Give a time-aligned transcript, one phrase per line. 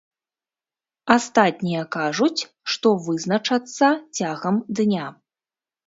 [1.15, 2.41] Астатнія кажуць,
[2.75, 3.87] што вызначацца
[4.21, 5.07] цягам дня.